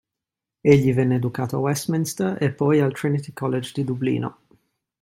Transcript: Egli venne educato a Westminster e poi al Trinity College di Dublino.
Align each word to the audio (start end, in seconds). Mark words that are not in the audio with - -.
Egli 0.63 0.93
venne 0.95 1.13
educato 1.17 1.57
a 1.57 1.59
Westminster 1.59 2.35
e 2.41 2.51
poi 2.53 2.79
al 2.79 2.91
Trinity 2.91 3.33
College 3.33 3.69
di 3.75 3.83
Dublino. 3.83 4.39